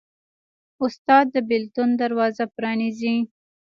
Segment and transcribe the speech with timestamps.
[0.85, 3.15] استاد د بدلون دروازه پرانیزي.